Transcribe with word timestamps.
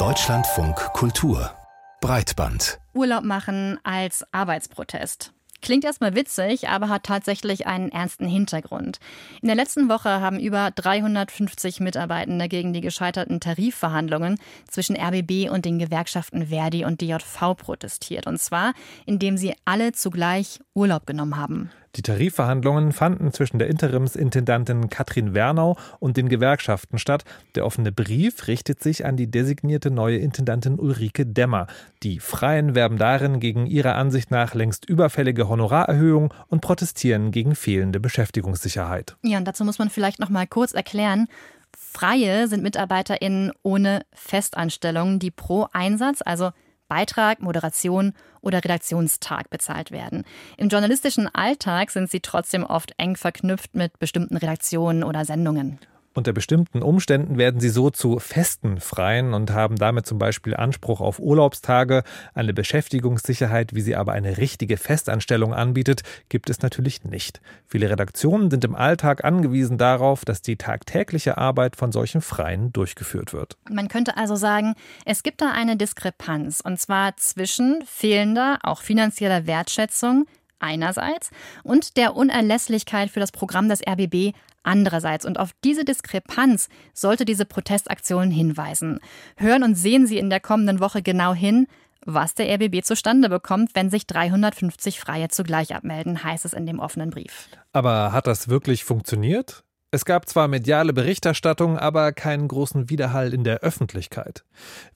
Deutschlandfunk 0.00 0.74
Kultur 0.94 1.52
Breitband 2.00 2.80
Urlaub 2.92 3.22
machen 3.22 3.78
als 3.84 4.24
Arbeitsprotest. 4.32 5.32
Klingt 5.62 5.84
erstmal 5.84 6.16
witzig, 6.16 6.68
aber 6.68 6.88
hat 6.88 7.04
tatsächlich 7.04 7.68
einen 7.68 7.92
ernsten 7.92 8.26
Hintergrund. 8.26 8.98
In 9.42 9.46
der 9.46 9.54
letzten 9.54 9.88
Woche 9.88 10.20
haben 10.20 10.40
über 10.40 10.72
350 10.72 11.78
Mitarbeitende 11.78 12.48
gegen 12.48 12.72
die 12.72 12.80
gescheiterten 12.80 13.38
Tarifverhandlungen 13.38 14.40
zwischen 14.68 14.96
RBB 14.96 15.48
und 15.48 15.64
den 15.64 15.78
Gewerkschaften 15.78 16.48
Verdi 16.48 16.84
und 16.84 17.00
DJV 17.00 17.56
protestiert. 17.56 18.26
Und 18.26 18.40
zwar, 18.40 18.72
indem 19.06 19.36
sie 19.36 19.54
alle 19.64 19.92
zugleich 19.92 20.58
Urlaub 20.74 21.06
genommen 21.06 21.36
haben. 21.36 21.70
Die 21.96 22.02
Tarifverhandlungen 22.02 22.92
fanden 22.92 23.32
zwischen 23.32 23.58
der 23.58 23.68
Interimsintendantin 23.68 24.90
Katrin 24.90 25.34
Wernau 25.34 25.76
und 26.00 26.16
den 26.16 26.28
Gewerkschaften 26.28 26.98
statt. 26.98 27.24
Der 27.54 27.64
offene 27.64 27.92
Brief 27.92 28.48
richtet 28.48 28.82
sich 28.82 29.06
an 29.06 29.16
die 29.16 29.30
designierte 29.30 29.90
neue 29.90 30.18
Intendantin 30.18 30.78
Ulrike 30.78 31.24
Demmer. 31.24 31.68
Die 32.02 32.18
Freien 32.18 32.74
werben 32.74 32.98
darin 32.98 33.38
gegen 33.38 33.66
ihrer 33.66 33.94
Ansicht 33.94 34.30
nach 34.30 34.54
längst 34.54 34.88
überfällige 34.88 35.48
Honorarerhöhungen 35.48 36.30
und 36.48 36.60
protestieren 36.60 37.30
gegen 37.30 37.54
fehlende 37.54 38.00
Beschäftigungssicherheit. 38.00 39.16
Ja, 39.22 39.38
und 39.38 39.46
dazu 39.46 39.64
muss 39.64 39.78
man 39.78 39.90
vielleicht 39.90 40.18
noch 40.18 40.30
mal 40.30 40.46
kurz 40.46 40.72
erklären, 40.74 41.28
Freie 41.76 42.48
sind 42.48 42.62
MitarbeiterInnen 42.62 43.52
ohne 43.62 44.02
Festanstellung, 44.12 45.18
die 45.18 45.30
pro 45.30 45.68
Einsatz, 45.72 46.22
also 46.24 46.50
Beitrag, 46.88 47.40
Moderation 47.40 48.12
oder 48.40 48.58
Redaktionstag 48.58 49.50
bezahlt 49.50 49.90
werden. 49.90 50.24
Im 50.56 50.68
journalistischen 50.68 51.28
Alltag 51.34 51.90
sind 51.90 52.10
sie 52.10 52.20
trotzdem 52.20 52.64
oft 52.64 52.92
eng 52.98 53.16
verknüpft 53.16 53.74
mit 53.74 53.98
bestimmten 53.98 54.36
Redaktionen 54.36 55.04
oder 55.04 55.24
Sendungen. 55.24 55.78
Unter 56.14 56.32
bestimmten 56.32 56.80
Umständen 56.80 57.38
werden 57.38 57.60
sie 57.60 57.68
so 57.68 57.90
zu 57.90 58.20
festen 58.20 58.78
Freien 58.78 59.34
und 59.34 59.50
haben 59.50 59.74
damit 59.74 60.06
zum 60.06 60.18
Beispiel 60.18 60.54
Anspruch 60.54 61.00
auf 61.00 61.18
Urlaubstage. 61.18 62.04
Eine 62.34 62.54
Beschäftigungssicherheit, 62.54 63.74
wie 63.74 63.80
sie 63.80 63.96
aber 63.96 64.12
eine 64.12 64.38
richtige 64.38 64.76
Festanstellung 64.76 65.52
anbietet, 65.52 66.02
gibt 66.28 66.50
es 66.50 66.62
natürlich 66.62 67.02
nicht. 67.02 67.40
Viele 67.66 67.90
Redaktionen 67.90 68.48
sind 68.48 68.64
im 68.64 68.76
Alltag 68.76 69.24
angewiesen 69.24 69.76
darauf, 69.76 70.24
dass 70.24 70.40
die 70.40 70.56
tagtägliche 70.56 71.36
Arbeit 71.36 71.74
von 71.74 71.90
solchen 71.90 72.20
Freien 72.20 72.72
durchgeführt 72.72 73.32
wird. 73.32 73.56
Man 73.68 73.88
könnte 73.88 74.16
also 74.16 74.36
sagen, 74.36 74.74
es 75.04 75.24
gibt 75.24 75.40
da 75.40 75.50
eine 75.50 75.76
Diskrepanz, 75.76 76.60
und 76.60 76.78
zwar 76.78 77.16
zwischen 77.16 77.82
fehlender, 77.86 78.60
auch 78.62 78.82
finanzieller 78.82 79.48
Wertschätzung 79.48 80.26
einerseits 80.58 81.30
und 81.62 81.96
der 81.96 82.16
Unerlässlichkeit 82.16 83.10
für 83.10 83.20
das 83.20 83.32
Programm 83.32 83.68
des 83.68 83.80
RBB 83.86 84.34
andererseits. 84.62 85.26
Und 85.26 85.38
auf 85.38 85.50
diese 85.62 85.84
Diskrepanz 85.84 86.68
sollte 86.92 87.24
diese 87.24 87.44
Protestaktion 87.44 88.30
hinweisen. 88.30 89.00
Hören 89.36 89.62
und 89.62 89.74
sehen 89.74 90.06
Sie 90.06 90.18
in 90.18 90.30
der 90.30 90.40
kommenden 90.40 90.80
Woche 90.80 91.02
genau 91.02 91.34
hin, 91.34 91.66
was 92.06 92.34
der 92.34 92.52
RBB 92.54 92.82
zustande 92.84 93.28
bekommt, 93.28 93.70
wenn 93.74 93.90
sich 93.90 94.06
350 94.06 95.00
Freie 95.00 95.28
zugleich 95.28 95.74
abmelden, 95.74 96.22
heißt 96.22 96.44
es 96.44 96.52
in 96.52 96.66
dem 96.66 96.78
offenen 96.78 97.10
Brief. 97.10 97.48
Aber 97.72 98.12
hat 98.12 98.26
das 98.26 98.48
wirklich 98.48 98.84
funktioniert? 98.84 99.63
Es 99.94 100.04
gab 100.04 100.28
zwar 100.28 100.48
mediale 100.48 100.92
Berichterstattung, 100.92 101.78
aber 101.78 102.10
keinen 102.10 102.48
großen 102.48 102.90
Widerhall 102.90 103.32
in 103.32 103.44
der 103.44 103.60
Öffentlichkeit. 103.60 104.42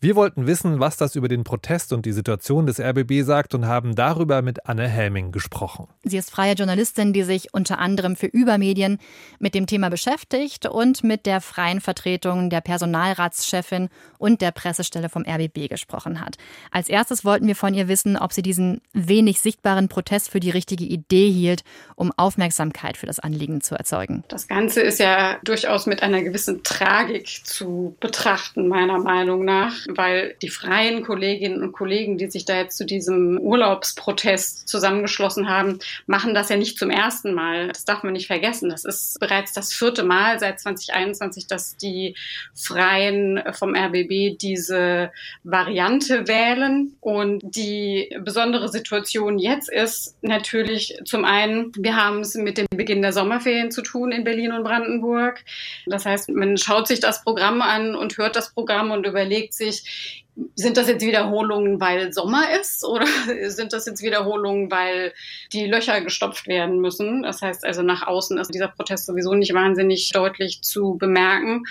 Wir 0.00 0.16
wollten 0.16 0.48
wissen, 0.48 0.80
was 0.80 0.96
das 0.96 1.14
über 1.14 1.28
den 1.28 1.44
Protest 1.44 1.92
und 1.92 2.04
die 2.04 2.10
Situation 2.10 2.66
des 2.66 2.80
RBB 2.80 3.22
sagt 3.22 3.54
und 3.54 3.66
haben 3.66 3.94
darüber 3.94 4.42
mit 4.42 4.66
Anne 4.66 4.88
Helming 4.88 5.30
gesprochen. 5.30 5.86
Sie 6.02 6.16
ist 6.16 6.32
freie 6.32 6.54
Journalistin, 6.54 7.12
die 7.12 7.22
sich 7.22 7.54
unter 7.54 7.78
anderem 7.78 8.16
für 8.16 8.26
Übermedien 8.26 8.98
mit 9.38 9.54
dem 9.54 9.68
Thema 9.68 9.88
beschäftigt 9.88 10.66
und 10.66 11.04
mit 11.04 11.26
der 11.26 11.40
freien 11.40 11.80
Vertretung 11.80 12.50
der 12.50 12.60
Personalratschefin 12.60 13.90
und 14.18 14.40
der 14.40 14.50
Pressestelle 14.50 15.08
vom 15.08 15.24
RBB 15.24 15.68
gesprochen 15.68 16.20
hat. 16.20 16.38
Als 16.72 16.88
erstes 16.88 17.24
wollten 17.24 17.46
wir 17.46 17.54
von 17.54 17.72
ihr 17.72 17.86
wissen, 17.86 18.16
ob 18.16 18.32
sie 18.32 18.42
diesen 18.42 18.80
wenig 18.94 19.38
sichtbaren 19.40 19.88
Protest 19.88 20.28
für 20.28 20.40
die 20.40 20.50
richtige 20.50 20.84
Idee 20.84 21.30
hielt, 21.30 21.62
um 21.94 22.10
Aufmerksamkeit 22.16 22.96
für 22.96 23.06
das 23.06 23.20
Anliegen 23.20 23.60
zu 23.60 23.76
erzeugen. 23.76 24.24
Das 24.26 24.48
Ganze 24.48 24.87
ist 24.88 24.98
ja 24.98 25.38
durchaus 25.44 25.86
mit 25.86 26.02
einer 26.02 26.22
gewissen 26.22 26.64
Tragik 26.64 27.28
zu 27.44 27.96
betrachten, 28.00 28.68
meiner 28.68 28.98
Meinung 28.98 29.44
nach, 29.44 29.74
weil 29.88 30.34
die 30.42 30.48
freien 30.48 31.04
Kolleginnen 31.04 31.62
und 31.62 31.72
Kollegen, 31.72 32.18
die 32.18 32.30
sich 32.30 32.44
da 32.44 32.56
jetzt 32.56 32.76
zu 32.76 32.86
diesem 32.86 33.38
Urlaubsprotest 33.38 34.66
zusammengeschlossen 34.68 35.48
haben, 35.48 35.78
machen 36.06 36.34
das 36.34 36.48
ja 36.48 36.56
nicht 36.56 36.78
zum 36.78 36.90
ersten 36.90 37.34
Mal. 37.34 37.68
Das 37.68 37.84
darf 37.84 38.02
man 38.02 38.14
nicht 38.14 38.26
vergessen. 38.26 38.70
Das 38.70 38.84
ist 38.84 39.20
bereits 39.20 39.52
das 39.52 39.72
vierte 39.72 40.02
Mal 40.02 40.40
seit 40.40 40.58
2021, 40.58 41.46
dass 41.46 41.76
die 41.76 42.16
Freien 42.54 43.42
vom 43.52 43.76
RBB 43.76 44.38
diese 44.38 45.12
Variante 45.44 46.26
wählen. 46.26 46.96
Und 47.00 47.42
die 47.42 48.16
besondere 48.20 48.68
Situation 48.68 49.38
jetzt 49.38 49.70
ist 49.70 50.16
natürlich 50.22 50.98
zum 51.04 51.24
einen, 51.24 51.72
wir 51.76 51.96
haben 51.96 52.20
es 52.20 52.34
mit 52.34 52.56
dem 52.56 52.66
Beginn 52.74 53.02
der 53.02 53.12
Sommerferien 53.12 53.70
zu 53.70 53.82
tun 53.82 54.12
in 54.12 54.24
Berlin 54.24 54.52
und 54.52 54.64
Brandenburg. 54.64 54.77
Brandenburg. 54.78 55.44
Das 55.86 56.04
heißt, 56.04 56.30
man 56.30 56.56
schaut 56.56 56.86
sich 56.86 57.00
das 57.00 57.22
Programm 57.22 57.62
an 57.62 57.94
und 57.94 58.16
hört 58.16 58.36
das 58.36 58.52
Programm 58.52 58.90
und 58.90 59.06
überlegt 59.06 59.54
sich, 59.54 60.24
sind 60.54 60.76
das 60.76 60.88
jetzt 60.88 61.04
Wiederholungen, 61.04 61.80
weil 61.80 62.12
Sommer 62.12 62.44
ist 62.60 62.84
oder 62.84 63.06
sind 63.48 63.72
das 63.72 63.86
jetzt 63.86 64.02
Wiederholungen, 64.02 64.70
weil 64.70 65.12
die 65.52 65.66
Löcher 65.66 66.00
gestopft 66.00 66.46
werden 66.46 66.80
müssen? 66.80 67.22
Das 67.22 67.42
heißt 67.42 67.64
also 67.64 67.82
nach 67.82 68.06
außen 68.06 68.38
ist 68.38 68.54
dieser 68.54 68.68
Protest 68.68 69.06
sowieso 69.06 69.34
nicht 69.34 69.54
wahnsinnig 69.54 70.10
deutlich 70.10 70.62
zu 70.62 70.96
bemerken. 70.98 71.64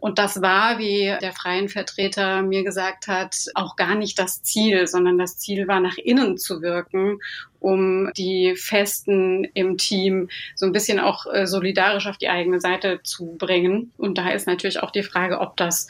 Und 0.00 0.18
das 0.18 0.42
war, 0.42 0.78
wie 0.78 1.14
der 1.20 1.32
freien 1.32 1.68
Vertreter 1.68 2.42
mir 2.42 2.64
gesagt 2.64 3.06
hat, 3.08 3.36
auch 3.54 3.76
gar 3.76 3.94
nicht 3.94 4.18
das 4.18 4.42
Ziel, 4.42 4.86
sondern 4.86 5.18
das 5.18 5.38
Ziel 5.38 5.66
war, 5.68 5.80
nach 5.80 5.96
innen 5.96 6.38
zu 6.38 6.62
wirken 6.62 7.18
um 7.60 8.10
die 8.16 8.54
Festen 8.56 9.44
im 9.52 9.76
Team 9.76 10.30
so 10.54 10.64
ein 10.64 10.72
bisschen 10.72 10.98
auch 10.98 11.26
äh, 11.30 11.46
solidarisch 11.46 12.06
auf 12.06 12.16
die 12.16 12.30
eigene 12.30 12.58
Seite 12.58 13.00
zu 13.02 13.36
bringen. 13.36 13.92
Und 13.98 14.16
da 14.16 14.30
ist 14.30 14.46
natürlich 14.46 14.82
auch 14.82 14.90
die 14.90 15.02
Frage, 15.02 15.40
ob 15.40 15.58
das 15.58 15.88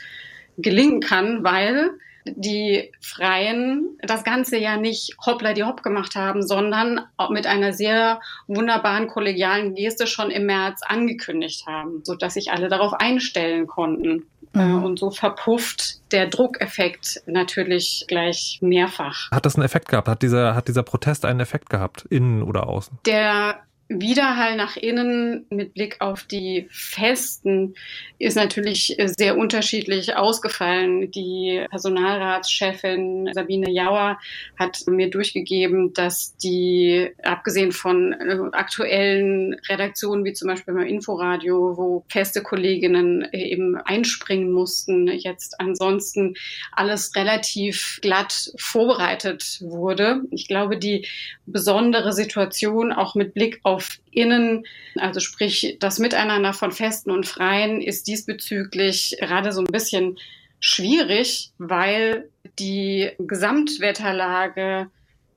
gelingen 0.58 1.00
kann, 1.00 1.44
weil 1.44 1.92
die 2.24 2.92
Freien 3.00 3.98
das 4.02 4.24
Ganze 4.24 4.58
ja 4.58 4.76
nicht 4.76 5.16
hoppla 5.24 5.52
die 5.52 5.64
hopp 5.64 5.82
gemacht 5.82 6.16
haben, 6.16 6.46
sondern 6.46 7.00
mit 7.30 7.46
einer 7.46 7.72
sehr 7.72 8.20
wunderbaren 8.46 9.06
kollegialen 9.08 9.74
Geste 9.74 10.06
schon 10.06 10.30
im 10.30 10.46
März 10.46 10.80
angekündigt 10.82 11.66
haben, 11.66 12.02
sodass 12.04 12.34
sich 12.34 12.52
alle 12.52 12.68
darauf 12.68 12.94
einstellen 12.94 13.66
konnten. 13.66 14.26
Äh, 14.54 14.64
mhm. 14.64 14.84
Und 14.84 14.98
so 14.98 15.10
verpufft 15.10 16.00
der 16.12 16.26
Druckeffekt 16.26 17.22
natürlich 17.26 18.04
gleich 18.08 18.58
mehrfach. 18.60 19.30
Hat 19.30 19.46
das 19.46 19.56
einen 19.56 19.64
Effekt 19.64 19.88
gehabt? 19.88 20.08
Hat 20.08 20.22
dieser, 20.22 20.54
hat 20.54 20.68
dieser 20.68 20.82
Protest 20.82 21.24
einen 21.24 21.40
Effekt 21.40 21.70
gehabt, 21.70 22.04
innen 22.10 22.42
oder 22.42 22.66
außen? 22.66 22.98
Der 23.06 23.60
Widerhall 23.92 24.56
nach 24.56 24.76
innen 24.76 25.46
mit 25.50 25.74
Blick 25.74 25.96
auf 26.00 26.22
die 26.22 26.68
Festen 26.70 27.74
ist 28.20 28.36
natürlich 28.36 28.96
sehr 29.06 29.36
unterschiedlich 29.36 30.14
ausgefallen. 30.14 31.10
Die 31.10 31.66
Personalratschefin 31.70 33.30
Sabine 33.34 33.68
Jauer 33.68 34.20
hat 34.56 34.86
mir 34.86 35.10
durchgegeben, 35.10 35.92
dass 35.92 36.36
die, 36.36 37.10
abgesehen 37.24 37.72
von 37.72 38.12
äh, 38.12 38.38
aktuellen 38.52 39.54
Redaktionen 39.68 40.24
wie 40.24 40.34
zum 40.34 40.46
Beispiel 40.46 40.74
beim 40.74 40.86
Inforadio, 40.86 41.76
wo 41.76 42.04
feste 42.08 42.42
Kolleginnen 42.42 43.26
eben 43.32 43.76
einspringen 43.76 44.52
mussten, 44.52 45.08
jetzt 45.08 45.58
ansonsten 45.58 46.34
alles 46.70 47.16
relativ 47.16 47.98
glatt 48.02 48.52
vorbereitet 48.56 49.58
wurde. 49.62 50.22
Ich 50.30 50.46
glaube, 50.46 50.78
die 50.78 51.08
besondere 51.46 52.12
Situation 52.12 52.92
auch 52.92 53.16
mit 53.16 53.34
Blick 53.34 53.58
auf 53.64 53.79
auf 53.80 53.98
innen, 54.10 54.66
also 54.96 55.20
sprich 55.20 55.78
das 55.80 55.98
Miteinander 55.98 56.52
von 56.52 56.70
Festen 56.70 57.10
und 57.10 57.26
Freien 57.26 57.80
ist 57.80 58.06
diesbezüglich 58.06 59.16
gerade 59.18 59.52
so 59.52 59.62
ein 59.62 59.72
bisschen 59.72 60.18
schwierig, 60.60 61.52
weil 61.56 62.28
die 62.58 63.10
Gesamtwetterlage 63.18 64.90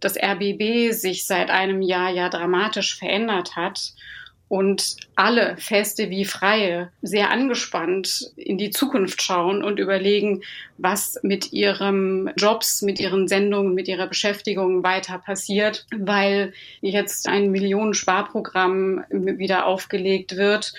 des 0.03 0.17
RBB 0.21 0.91
sich 0.91 1.25
seit 1.25 1.49
einem 1.49 1.81
Jahr 1.81 2.11
ja 2.11 2.27
dramatisch 2.27 2.97
verändert 2.97 3.55
hat 3.55 3.93
und 4.49 4.97
alle 5.15 5.57
Feste 5.57 6.09
wie 6.09 6.25
Freie 6.25 6.91
sehr 7.01 7.31
angespannt 7.31 8.31
in 8.35 8.57
die 8.57 8.69
Zukunft 8.69 9.21
schauen 9.21 9.63
und 9.63 9.79
überlegen, 9.79 10.41
was 10.77 11.19
mit 11.23 11.53
ihren 11.53 12.31
Jobs, 12.37 12.81
mit 12.81 12.99
ihren 12.99 13.27
Sendungen, 13.27 13.73
mit 13.73 13.87
ihrer 13.87 14.07
Beschäftigung 14.07 14.83
weiter 14.83 15.17
passiert, 15.17 15.87
weil 15.97 16.53
jetzt 16.81 17.27
ein 17.27 17.51
Millionensparprogramm 17.51 19.03
wieder 19.09 19.65
aufgelegt 19.65 20.35
wird 20.35 20.73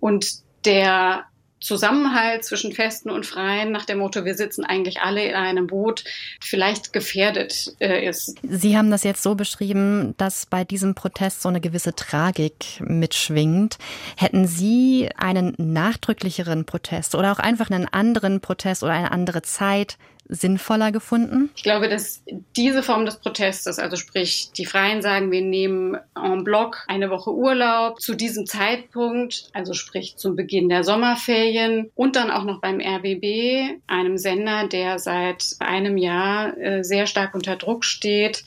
und 0.00 0.40
der 0.64 1.24
Zusammenhalt 1.60 2.44
zwischen 2.44 2.72
Festen 2.72 3.10
und 3.10 3.24
Freien 3.24 3.72
nach 3.72 3.86
dem 3.86 3.98
Motto, 3.98 4.24
wir 4.24 4.34
sitzen 4.34 4.64
eigentlich 4.64 5.00
alle 5.00 5.24
in 5.24 5.34
einem 5.34 5.66
Boot, 5.66 6.04
vielleicht 6.40 6.92
gefährdet 6.92 7.74
äh, 7.80 8.06
ist. 8.06 8.36
Sie 8.42 8.76
haben 8.76 8.90
das 8.90 9.04
jetzt 9.04 9.22
so 9.22 9.34
beschrieben, 9.34 10.14
dass 10.18 10.46
bei 10.46 10.64
diesem 10.64 10.94
Protest 10.94 11.42
so 11.42 11.48
eine 11.48 11.60
gewisse 11.60 11.94
Tragik 11.94 12.80
mitschwingt. 12.80 13.78
Hätten 14.16 14.46
Sie 14.46 15.08
einen 15.16 15.54
nachdrücklicheren 15.56 16.66
Protest 16.66 17.14
oder 17.14 17.32
auch 17.32 17.38
einfach 17.38 17.70
einen 17.70 17.88
anderen 17.88 18.40
Protest 18.40 18.82
oder 18.82 18.92
eine 18.92 19.10
andere 19.10 19.42
Zeit 19.42 19.96
sinnvoller 20.28 20.92
gefunden? 20.92 21.50
Ich 21.56 21.62
glaube, 21.62 21.88
dass 21.88 22.22
diese 22.56 22.82
Form 22.82 23.04
des 23.04 23.16
Protestes, 23.16 23.78
also 23.78 23.96
sprich, 23.96 24.50
die 24.56 24.66
Freien 24.66 25.02
sagen, 25.02 25.30
wir 25.30 25.42
nehmen 25.42 25.96
en 26.14 26.44
bloc 26.44 26.84
eine 26.88 27.10
Woche 27.10 27.32
Urlaub 27.32 28.00
zu 28.00 28.14
diesem 28.14 28.46
Zeitpunkt, 28.46 29.48
also 29.52 29.72
sprich 29.72 30.16
zum 30.16 30.36
Beginn 30.36 30.68
der 30.68 30.84
Sommerferien 30.84 31.90
und 31.94 32.16
dann 32.16 32.30
auch 32.30 32.44
noch 32.44 32.60
beim 32.60 32.80
RBB, 32.80 33.80
einem 33.86 34.18
Sender, 34.18 34.66
der 34.68 34.98
seit 34.98 35.56
einem 35.60 35.96
Jahr 35.96 36.56
äh, 36.58 36.82
sehr 36.82 37.06
stark 37.06 37.34
unter 37.34 37.56
Druck 37.56 37.84
steht, 37.84 38.44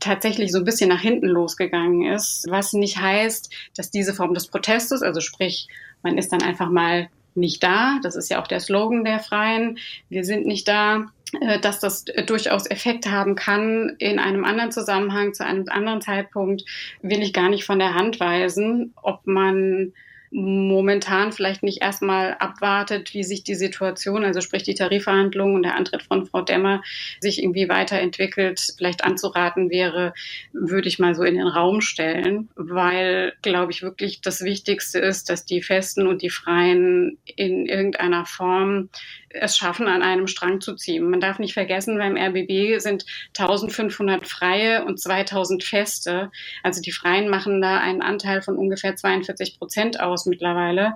tatsächlich 0.00 0.50
so 0.50 0.58
ein 0.58 0.64
bisschen 0.64 0.88
nach 0.88 1.00
hinten 1.00 1.28
losgegangen 1.28 2.12
ist, 2.12 2.46
was 2.48 2.72
nicht 2.72 2.96
heißt, 2.98 3.52
dass 3.76 3.90
diese 3.90 4.14
Form 4.14 4.34
des 4.34 4.48
Protestes, 4.48 5.02
also 5.02 5.20
sprich, 5.20 5.68
man 6.02 6.18
ist 6.18 6.32
dann 6.32 6.42
einfach 6.42 6.70
mal 6.70 7.08
nicht 7.34 7.62
da, 7.62 7.98
das 8.02 8.16
ist 8.16 8.30
ja 8.30 8.40
auch 8.40 8.46
der 8.46 8.60
Slogan 8.60 9.04
der 9.04 9.20
Freien, 9.20 9.78
wir 10.08 10.24
sind 10.24 10.46
nicht 10.46 10.68
da, 10.68 11.06
äh, 11.40 11.58
dass 11.60 11.80
das 11.80 12.04
durchaus 12.26 12.66
Effekt 12.70 13.10
haben 13.10 13.34
kann 13.34 13.94
in 13.98 14.18
einem 14.18 14.44
anderen 14.44 14.72
Zusammenhang, 14.72 15.34
zu 15.34 15.44
einem 15.44 15.66
anderen 15.68 16.00
Zeitpunkt, 16.00 16.64
will 17.02 17.22
ich 17.22 17.32
gar 17.32 17.48
nicht 17.48 17.64
von 17.64 17.78
der 17.78 17.94
Hand 17.94 18.20
weisen, 18.20 18.94
ob 19.02 19.26
man 19.26 19.92
momentan 20.30 21.32
vielleicht 21.32 21.62
nicht 21.62 21.82
erstmal 21.82 22.34
abwartet, 22.38 23.14
wie 23.14 23.24
sich 23.24 23.42
die 23.42 23.56
Situation, 23.56 24.24
also 24.24 24.40
sprich 24.40 24.62
die 24.62 24.74
Tarifverhandlungen 24.74 25.56
und 25.56 25.62
der 25.64 25.74
Antritt 25.74 26.04
von 26.04 26.26
Frau 26.26 26.42
Demmer 26.42 26.82
sich 27.20 27.42
irgendwie 27.42 27.68
weiterentwickelt, 27.68 28.60
vielleicht 28.76 29.02
anzuraten 29.02 29.70
wäre, 29.70 30.14
würde 30.52 30.88
ich 30.88 31.00
mal 31.00 31.14
so 31.16 31.24
in 31.24 31.34
den 31.34 31.48
Raum 31.48 31.80
stellen, 31.80 32.48
weil, 32.54 33.32
glaube 33.42 33.72
ich, 33.72 33.82
wirklich 33.82 34.20
das 34.20 34.42
Wichtigste 34.42 35.00
ist, 35.00 35.28
dass 35.30 35.44
die 35.44 35.62
Festen 35.62 36.06
und 36.06 36.22
die 36.22 36.30
Freien 36.30 37.18
in 37.36 37.66
irgendeiner 37.66 38.24
Form 38.24 38.88
es 39.30 39.56
schaffen, 39.56 39.86
an 39.86 40.02
einem 40.02 40.26
Strang 40.26 40.60
zu 40.60 40.74
ziehen. 40.74 41.08
Man 41.08 41.20
darf 41.20 41.38
nicht 41.38 41.54
vergessen, 41.54 41.98
beim 41.98 42.16
RBB 42.16 42.80
sind 42.80 43.06
1500 43.38 44.26
Freie 44.26 44.84
und 44.84 45.00
2000 45.00 45.62
Feste. 45.62 46.30
Also 46.62 46.82
die 46.82 46.90
Freien 46.90 47.28
machen 47.28 47.60
da 47.60 47.78
einen 47.78 48.02
Anteil 48.02 48.42
von 48.42 48.56
ungefähr 48.56 48.96
42 48.96 49.58
Prozent 49.58 50.00
aus 50.00 50.19
mittlerweile. 50.26 50.94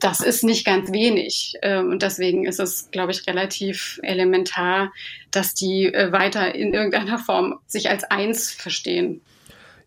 Das 0.00 0.20
ist 0.20 0.44
nicht 0.44 0.66
ganz 0.66 0.92
wenig. 0.92 1.54
Ähm, 1.62 1.90
und 1.90 2.02
deswegen 2.02 2.44
ist 2.46 2.60
es, 2.60 2.90
glaube 2.90 3.12
ich, 3.12 3.26
relativ 3.26 3.98
elementar, 4.02 4.92
dass 5.30 5.54
die 5.54 5.86
äh, 5.86 6.12
weiter 6.12 6.54
in 6.54 6.74
irgendeiner 6.74 7.18
Form 7.18 7.58
sich 7.66 7.88
als 7.88 8.04
eins 8.04 8.50
verstehen. 8.50 9.22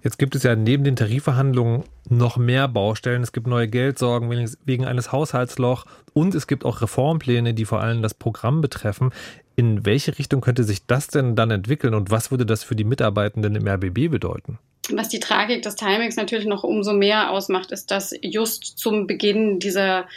Jetzt 0.01 0.17
gibt 0.17 0.33
es 0.33 0.43
ja 0.43 0.55
neben 0.55 0.85
den 0.85 0.95
Tarifverhandlungen 0.95 1.83
noch 2.07 2.37
mehr 2.37 2.67
Baustellen. 2.69 3.21
Es 3.21 3.33
gibt 3.33 3.47
neue 3.47 3.67
Geldsorgen 3.67 4.29
wegen 4.63 4.85
eines 4.85 5.11
Haushaltsloch 5.11 5.85
und 6.13 6.33
es 6.35 6.47
gibt 6.47 6.63
auch 6.63 6.81
Reformpläne, 6.81 7.53
die 7.53 7.65
vor 7.65 7.81
allem 7.81 8.01
das 8.01 8.13
Programm 8.13 8.61
betreffen. 8.61 9.11
In 9.57 9.85
welche 9.85 10.17
Richtung 10.17 10.39
könnte 10.39 10.63
sich 10.63 10.85
das 10.85 11.07
denn 11.07 11.35
dann 11.35 11.51
entwickeln 11.51 11.93
und 11.93 12.11
was 12.11 12.31
würde 12.31 12.45
das 12.45 12.63
für 12.63 12.77
die 12.77 12.85
Mitarbeitenden 12.85 13.55
im 13.55 13.67
RBB 13.67 14.09
bedeuten? 14.09 14.57
Was 14.91 15.09
die 15.09 15.19
Tragik 15.19 15.61
des 15.61 15.75
Timings 15.75 16.15
natürlich 16.15 16.45
noch 16.45 16.63
umso 16.63 16.93
mehr 16.93 17.31
ausmacht, 17.31 17.71
ist, 17.71 17.91
dass 17.91 18.13
just 18.21 18.77
zum 18.77 19.07
Beginn 19.07 19.59
dieser 19.59 20.07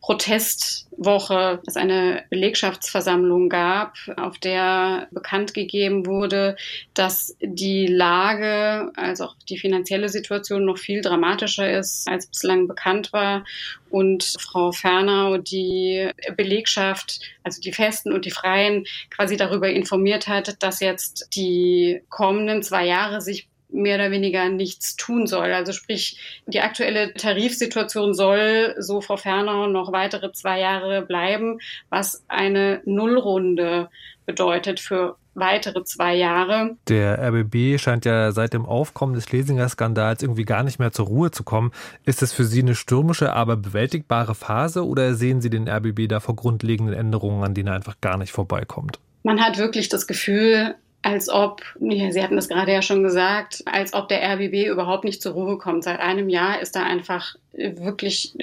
Protestwoche 0.00 1.60
es 1.66 1.76
eine 1.76 2.24
Belegschaftsversammlung 2.30 3.50
gab, 3.50 3.96
auf 4.16 4.38
der 4.38 5.08
bekannt 5.10 5.52
gegeben 5.52 6.06
wurde, 6.06 6.56
dass 6.94 7.36
die 7.42 7.86
Lage, 7.86 8.92
also 8.96 9.24
auch 9.24 9.36
die 9.48 9.58
finanzielle 9.58 10.08
Situation 10.08 10.64
noch 10.64 10.78
viel 10.78 11.02
dramatischer 11.02 11.70
ist, 11.70 12.08
als 12.08 12.26
bislang 12.26 12.66
bekannt 12.66 13.12
war. 13.12 13.44
Und 13.90 14.36
Frau 14.40 14.72
Fernau 14.72 15.36
die 15.36 16.08
Belegschaft, 16.34 17.20
also 17.42 17.60
die 17.60 17.72
Festen 17.72 18.12
und 18.12 18.24
die 18.24 18.30
Freien, 18.30 18.86
quasi 19.10 19.36
darüber 19.36 19.68
informiert 19.68 20.28
hat, 20.28 20.62
dass 20.62 20.80
jetzt 20.80 21.28
die 21.36 22.02
kommenden 22.08 22.62
zwei 22.62 22.86
Jahre 22.86 23.20
sich 23.20 23.48
mehr 23.72 23.96
oder 23.96 24.10
weniger 24.10 24.48
nichts 24.48 24.96
tun 24.96 25.26
soll. 25.26 25.52
Also 25.52 25.72
sprich, 25.72 26.42
die 26.46 26.60
aktuelle 26.60 27.14
Tarifsituation 27.14 28.14
soll, 28.14 28.74
so 28.78 29.00
Frau 29.00 29.16
Fernau, 29.16 29.66
noch 29.66 29.92
weitere 29.92 30.32
zwei 30.32 30.60
Jahre 30.60 31.02
bleiben, 31.02 31.58
was 31.88 32.24
eine 32.28 32.82
Nullrunde 32.84 33.88
bedeutet 34.26 34.80
für 34.80 35.16
weitere 35.34 35.84
zwei 35.84 36.14
Jahre. 36.14 36.76
Der 36.88 37.18
RBB 37.18 37.78
scheint 37.78 38.04
ja 38.04 38.32
seit 38.32 38.52
dem 38.52 38.66
Aufkommen 38.66 39.14
des 39.14 39.24
Schlesinger-Skandals 39.24 40.22
irgendwie 40.22 40.44
gar 40.44 40.62
nicht 40.62 40.78
mehr 40.78 40.92
zur 40.92 41.06
Ruhe 41.06 41.30
zu 41.30 41.44
kommen. 41.44 41.72
Ist 42.04 42.22
das 42.22 42.32
für 42.32 42.44
Sie 42.44 42.62
eine 42.62 42.74
stürmische, 42.74 43.32
aber 43.32 43.56
bewältigbare 43.56 44.34
Phase 44.34 44.86
oder 44.86 45.14
sehen 45.14 45.40
Sie 45.40 45.50
den 45.50 45.68
RBB 45.68 46.08
da 46.08 46.20
vor 46.20 46.36
grundlegenden 46.36 46.94
Änderungen, 46.94 47.44
an 47.44 47.54
denen 47.54 47.68
er 47.68 47.74
einfach 47.74 48.00
gar 48.00 48.18
nicht 48.18 48.32
vorbeikommt? 48.32 48.98
Man 49.22 49.40
hat 49.40 49.58
wirklich 49.58 49.88
das 49.88 50.06
Gefühl, 50.06 50.74
als 51.02 51.28
ob, 51.28 51.62
ja, 51.80 52.10
Sie 52.10 52.22
hatten 52.22 52.36
das 52.36 52.48
gerade 52.48 52.72
ja 52.72 52.82
schon 52.82 53.02
gesagt, 53.02 53.62
als 53.66 53.94
ob 53.94 54.08
der 54.08 54.22
RBB 54.22 54.66
überhaupt 54.68 55.04
nicht 55.04 55.22
zur 55.22 55.32
Ruhe 55.32 55.56
kommt. 55.56 55.84
Seit 55.84 56.00
einem 56.00 56.28
Jahr 56.28 56.60
ist 56.60 56.76
da 56.76 56.82
einfach 56.82 57.36
wirklich 57.52 58.34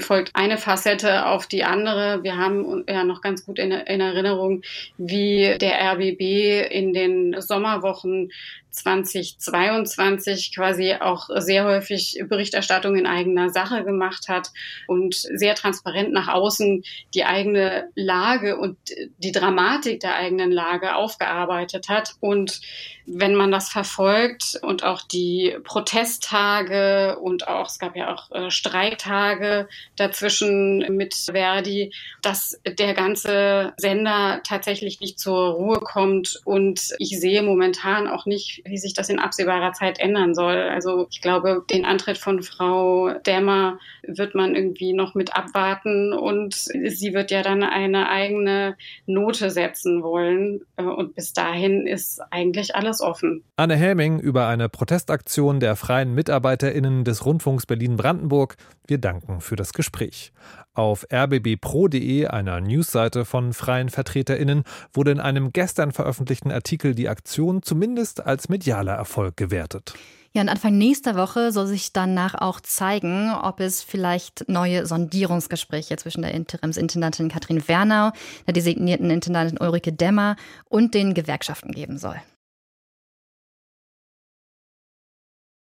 folgt 0.00 0.30
eine 0.34 0.58
Facette 0.58 1.26
auf 1.26 1.46
die 1.46 1.64
andere. 1.64 2.22
Wir 2.22 2.36
haben 2.36 2.84
ja 2.88 3.04
noch 3.04 3.20
ganz 3.20 3.46
gut 3.46 3.58
in, 3.58 3.70
in 3.70 4.00
Erinnerung, 4.00 4.62
wie 4.98 5.56
der 5.58 5.80
RBB 5.92 6.70
in 6.70 6.92
den 6.92 7.40
Sommerwochen 7.40 8.30
2022 8.70 10.54
quasi 10.54 10.94
auch 10.94 11.28
sehr 11.36 11.64
häufig 11.64 12.22
Berichterstattung 12.28 12.96
in 12.96 13.06
eigener 13.06 13.50
Sache 13.50 13.84
gemacht 13.84 14.28
hat 14.28 14.50
und 14.86 15.14
sehr 15.14 15.54
transparent 15.54 16.12
nach 16.12 16.28
außen 16.28 16.84
die 17.14 17.24
eigene 17.24 17.88
Lage 17.94 18.56
und 18.58 18.78
die 19.18 19.32
Dramatik 19.32 20.00
der 20.00 20.14
eigenen 20.14 20.52
Lage 20.52 20.94
aufgearbeitet 20.94 21.88
hat. 21.88 22.14
Und 22.20 22.60
wenn 23.06 23.34
man 23.34 23.50
das 23.50 23.70
verfolgt 23.70 24.58
und 24.62 24.84
auch 24.84 25.02
die 25.02 25.56
Protesttage 25.64 27.18
und 27.18 27.48
auch, 27.48 27.66
es 27.66 27.78
gab 27.78 27.96
ja 27.96 28.14
auch 28.14 28.30
Streiktage 28.48 29.68
dazwischen 29.96 30.96
mit 30.96 31.14
Verdi, 31.14 31.92
dass 32.22 32.60
der 32.66 32.94
ganze 32.94 33.72
Sender 33.76 34.40
tatsächlich 34.44 35.00
nicht 35.00 35.18
zur 35.18 35.50
Ruhe 35.50 35.80
kommt 35.80 36.40
und 36.44 36.94
ich 36.98 37.18
sehe 37.20 37.42
momentan 37.42 38.08
auch 38.08 38.26
nicht, 38.26 38.62
wie 38.64 38.78
sich 38.78 38.94
das 38.94 39.08
in 39.08 39.18
absehbarer 39.18 39.72
Zeit 39.72 39.98
ändern 39.98 40.34
soll. 40.34 40.56
Also 40.56 41.06
ich 41.10 41.20
glaube, 41.20 41.64
den 41.70 41.84
Antritt 41.84 42.18
von 42.18 42.42
Frau 42.42 43.10
Dämmer 43.26 43.78
wird 44.02 44.34
man 44.34 44.54
irgendwie 44.54 44.92
noch 44.92 45.14
mit 45.14 45.36
abwarten 45.36 46.12
und 46.12 46.54
sie 46.54 47.12
wird 47.12 47.30
ja 47.30 47.42
dann 47.42 47.62
eine 47.62 48.08
eigene 48.08 48.76
Note 49.06 49.50
setzen 49.50 50.02
wollen 50.02 50.60
äh, 50.76 50.82
und 50.82 51.14
bis 51.14 51.32
dahin 51.32 51.86
ist 51.86 52.20
eigentlich 52.30 52.74
alles 52.74 53.00
offen. 53.00 53.44
Anne 53.56 53.76
Helming 53.76 54.20
über 54.20 54.46
eine 54.46 54.68
Protestaktion 54.68 55.60
der 55.60 55.76
freien 55.76 56.14
MitarbeiterInnen 56.14 57.04
des 57.04 57.24
Rundfunks 57.26 57.66
Berlin-Brandenburg. 57.66 58.29
Wir 58.86 58.98
danken 58.98 59.40
für 59.40 59.56
das 59.56 59.72
Gespräch. 59.72 60.32
Auf 60.74 61.06
rbbpro.de, 61.12 62.26
einer 62.26 62.60
Newsseite 62.60 63.24
von 63.24 63.52
freien 63.52 63.88
VertreterInnen, 63.88 64.64
wurde 64.92 65.10
in 65.10 65.20
einem 65.20 65.52
gestern 65.52 65.92
veröffentlichten 65.92 66.50
Artikel 66.50 66.94
die 66.94 67.08
Aktion 67.08 67.62
zumindest 67.62 68.24
als 68.24 68.48
medialer 68.48 68.94
Erfolg 68.94 69.36
gewertet. 69.36 69.94
Ja, 70.32 70.42
und 70.42 70.48
Anfang 70.48 70.78
nächster 70.78 71.16
Woche 71.16 71.50
soll 71.50 71.66
sich 71.66 71.92
danach 71.92 72.36
auch 72.36 72.60
zeigen, 72.60 73.32
ob 73.34 73.58
es 73.58 73.82
vielleicht 73.82 74.48
neue 74.48 74.86
Sondierungsgespräche 74.86 75.96
zwischen 75.96 76.22
der 76.22 76.34
Interimsintendantin 76.34 77.28
Katrin 77.28 77.66
Wernau, 77.66 78.12
der 78.46 78.54
designierten 78.54 79.10
Intendantin 79.10 79.58
Ulrike 79.60 79.92
Demmer 79.92 80.36
und 80.66 80.94
den 80.94 81.14
Gewerkschaften 81.14 81.72
geben 81.72 81.98
soll. 81.98 82.14